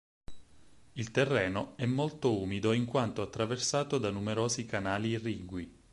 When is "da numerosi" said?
3.99-4.65